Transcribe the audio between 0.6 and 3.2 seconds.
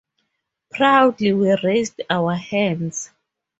Proudly we raised our hands.